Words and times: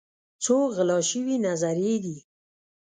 څو 0.43 0.55
غلا 0.75 0.99
شوي 1.09 1.35
نظريې 1.45 1.95
دي 2.03 2.17